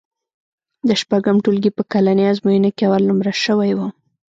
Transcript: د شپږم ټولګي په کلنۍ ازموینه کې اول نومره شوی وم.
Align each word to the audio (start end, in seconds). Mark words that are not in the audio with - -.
د 0.87 0.89
شپږم 1.01 1.37
ټولګي 1.43 1.71
په 1.77 1.83
کلنۍ 1.91 2.25
ازموینه 2.31 2.69
کې 2.77 2.83
اول 2.87 3.03
نومره 3.09 3.31
شوی 3.43 3.71
وم. 3.75 3.91